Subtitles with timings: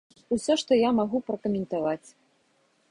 [0.35, 2.07] Усё, што я магу пракаментаваць.